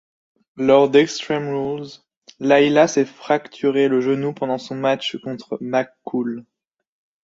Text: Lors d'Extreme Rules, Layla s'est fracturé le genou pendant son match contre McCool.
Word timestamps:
Lors 0.57 0.89
d'Extreme 0.89 1.49
Rules, 1.49 1.99
Layla 2.39 2.87
s'est 2.87 3.05
fracturé 3.05 3.87
le 3.87 4.01
genou 4.01 4.33
pendant 4.33 4.57
son 4.57 4.73
match 4.73 5.15
contre 5.23 5.59
McCool. 5.61 6.43